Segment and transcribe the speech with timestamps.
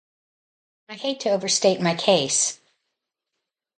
[0.89, 2.59] I hate to overstate my case.